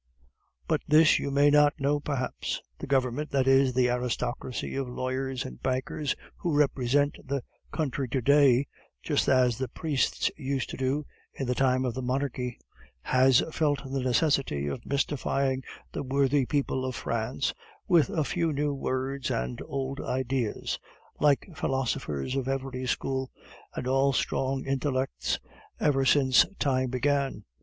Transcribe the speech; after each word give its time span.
But 0.67 0.81
this 0.87 1.19
you 1.19 1.29
may 1.29 1.51
not 1.51 1.79
know 1.79 1.99
perhaps. 1.99 2.59
The 2.79 2.87
Government, 2.87 3.29
that 3.29 3.47
is, 3.47 3.75
the 3.75 3.87
aristocracy 3.91 4.75
of 4.75 4.89
lawyers 4.89 5.45
and 5.45 5.61
bankers 5.61 6.15
who 6.37 6.57
represent 6.57 7.19
the 7.23 7.43
country 7.71 8.07
to 8.09 8.19
day, 8.19 8.65
just 9.03 9.27
as 9.29 9.59
the 9.59 9.67
priests 9.67 10.31
used 10.35 10.71
to 10.71 10.77
do 10.77 11.05
in 11.35 11.45
the 11.45 11.53
time 11.53 11.85
of 11.85 11.93
the 11.93 12.01
monarchy, 12.01 12.57
has 13.03 13.43
felt 13.51 13.83
the 13.83 13.99
necessity 14.01 14.65
of 14.65 14.87
mystifying 14.87 15.61
the 15.91 16.01
worthy 16.01 16.47
people 16.47 16.83
of 16.83 16.95
France 16.95 17.53
with 17.87 18.09
a 18.09 18.23
few 18.23 18.51
new 18.51 18.73
words 18.73 19.29
and 19.29 19.61
old 19.67 19.99
ideas, 20.01 20.79
like 21.19 21.47
philosophers 21.55 22.35
of 22.35 22.47
every 22.47 22.87
school, 22.87 23.29
and 23.75 23.85
all 23.85 24.13
strong 24.13 24.65
intellects 24.65 25.37
ever 25.79 26.05
since 26.05 26.43
time 26.57 26.89
began. 26.89 27.43